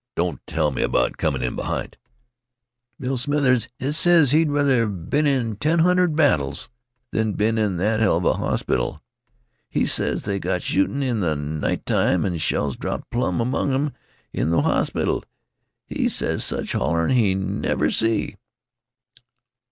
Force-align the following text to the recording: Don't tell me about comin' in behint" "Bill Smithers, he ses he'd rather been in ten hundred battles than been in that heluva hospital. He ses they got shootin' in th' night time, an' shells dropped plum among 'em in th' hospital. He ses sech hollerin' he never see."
Don't 0.15 0.41
tell 0.47 0.71
me 0.71 0.81
about 0.81 1.17
comin' 1.17 1.43
in 1.43 1.55
behint" 1.55 1.95
"Bill 2.99 3.17
Smithers, 3.17 3.67
he 3.77 3.91
ses 3.91 4.31
he'd 4.31 4.49
rather 4.49 4.87
been 4.87 5.27
in 5.27 5.57
ten 5.57 5.77
hundred 5.77 6.15
battles 6.15 6.69
than 7.11 7.33
been 7.33 7.59
in 7.59 7.77
that 7.77 7.99
heluva 7.99 8.37
hospital. 8.37 9.03
He 9.69 9.85
ses 9.85 10.23
they 10.23 10.39
got 10.39 10.63
shootin' 10.63 11.03
in 11.03 11.21
th' 11.21 11.37
night 11.37 11.85
time, 11.85 12.25
an' 12.25 12.37
shells 12.39 12.77
dropped 12.77 13.11
plum 13.11 13.39
among 13.39 13.75
'em 13.75 13.93
in 14.33 14.49
th' 14.49 14.63
hospital. 14.63 15.23
He 15.85 16.09
ses 16.09 16.43
sech 16.43 16.71
hollerin' 16.71 17.11
he 17.11 17.35
never 17.35 17.91
see." 17.91 18.37